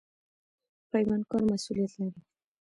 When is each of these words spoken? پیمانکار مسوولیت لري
پیمانکار 0.91 1.41
مسوولیت 1.51 1.91
لري 1.99 2.21